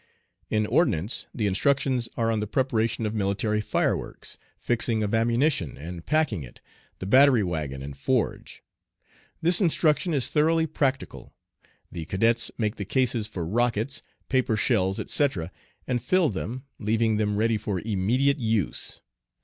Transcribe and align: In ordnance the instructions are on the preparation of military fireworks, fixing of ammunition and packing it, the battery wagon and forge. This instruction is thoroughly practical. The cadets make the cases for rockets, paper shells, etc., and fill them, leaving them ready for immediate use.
In 0.49 0.65
ordnance 0.65 1.27
the 1.31 1.45
instructions 1.45 2.09
are 2.17 2.31
on 2.31 2.39
the 2.39 2.47
preparation 2.47 3.05
of 3.05 3.13
military 3.13 3.61
fireworks, 3.61 4.39
fixing 4.57 5.03
of 5.03 5.13
ammunition 5.13 5.77
and 5.77 6.03
packing 6.03 6.41
it, 6.41 6.59
the 6.97 7.05
battery 7.05 7.43
wagon 7.43 7.83
and 7.83 7.95
forge. 7.95 8.63
This 9.43 9.61
instruction 9.61 10.11
is 10.15 10.27
thoroughly 10.27 10.65
practical. 10.65 11.35
The 11.91 12.05
cadets 12.05 12.49
make 12.57 12.77
the 12.77 12.83
cases 12.83 13.27
for 13.27 13.45
rockets, 13.45 14.01
paper 14.27 14.57
shells, 14.57 14.99
etc., 14.99 15.51
and 15.85 16.01
fill 16.01 16.29
them, 16.29 16.63
leaving 16.79 17.17
them 17.17 17.37
ready 17.37 17.59
for 17.59 17.79
immediate 17.79 18.39
use. 18.39 19.01